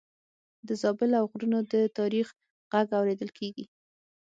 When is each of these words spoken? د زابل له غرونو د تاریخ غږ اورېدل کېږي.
د 0.67 0.69
زابل 0.81 1.09
له 1.13 1.19
غرونو 1.29 1.59
د 1.73 1.73
تاریخ 1.97 2.27
غږ 2.71 2.87
اورېدل 2.99 3.29
کېږي. 3.37 3.65